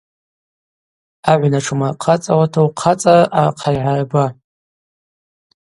Агӏвна 1.31 1.59
тшумырхъацӏауата 1.63 2.59
ухъацӏара 2.67 3.23
архъа 3.41 3.71
йгӏарба. 3.75 4.25